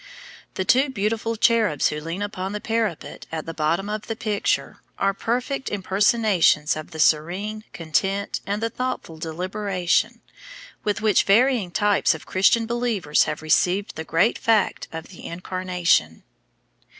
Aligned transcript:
The 0.55 0.65
two 0.65 0.89
beautiful 0.89 1.35
cherubs 1.35 1.89
who 1.89 2.01
lean 2.01 2.23
upon 2.23 2.53
the 2.53 2.59
parapet 2.59 3.27
at 3.31 3.45
the 3.45 3.53
bottom 3.53 3.87
of 3.87 4.07
the 4.07 4.15
picture 4.15 4.81
are 4.97 5.13
perfect 5.13 5.69
impersonations 5.69 6.75
of 6.75 6.89
the 6.89 6.97
serene 6.99 7.65
content 7.71 8.41
and 8.47 8.63
the 8.63 8.71
thoughtful 8.71 9.19
deliberation 9.19 10.21
with 10.83 11.01
which 11.01 11.25
varying 11.25 11.69
types 11.69 12.15
of 12.15 12.25
Christian 12.25 12.65
believers 12.65 13.25
have 13.25 13.43
received 13.43 13.95
the 13.95 14.03
great 14.03 14.39
fact 14.39 14.87
of 14.91 15.09
the 15.09 15.23
Incarnation. 15.27 16.23